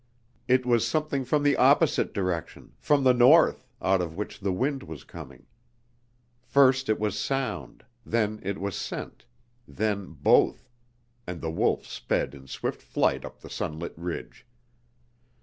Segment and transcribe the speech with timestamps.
[0.47, 4.81] It was something from the opposite direction, from the North, out of which the wind
[4.81, 5.45] was coming.
[6.41, 9.25] First it was sound; then it was scent
[9.67, 10.67] then both,
[11.27, 14.47] and the wolf sped in swift flight up the sunlit ridge.